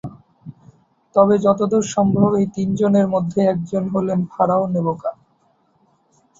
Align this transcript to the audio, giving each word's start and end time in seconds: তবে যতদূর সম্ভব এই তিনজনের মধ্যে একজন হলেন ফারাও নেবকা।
তবে 1.15 1.35
যতদূর 1.45 1.85
সম্ভব 1.95 2.29
এই 2.35 2.47
তিনজনের 2.55 3.07
মধ্যে 3.07 3.39
একজন 3.53 3.83
হলেন 3.93 4.19
ফারাও 4.31 4.63
নেবকা। 4.73 5.11